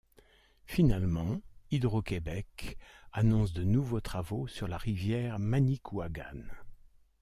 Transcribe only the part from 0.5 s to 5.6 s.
Finalement, Hydro-Québec annonce de nouveaux travaux sur la rivière